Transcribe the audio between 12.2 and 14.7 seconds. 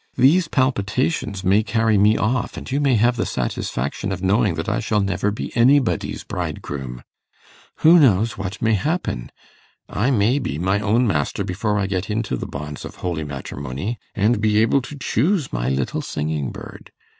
the bonds of holy matrimony, and be